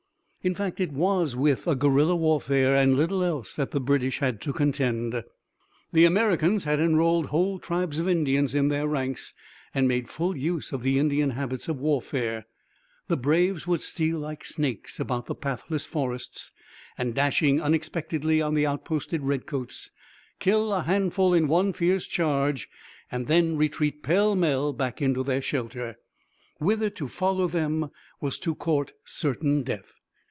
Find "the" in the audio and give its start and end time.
3.69-3.79, 5.93-6.05, 10.81-10.97, 13.07-13.17, 15.27-15.35, 18.55-18.65